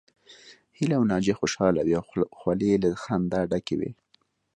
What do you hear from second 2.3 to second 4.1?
خولې يې له خندا ډکې وې